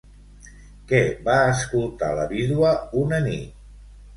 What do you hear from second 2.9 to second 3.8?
una nit?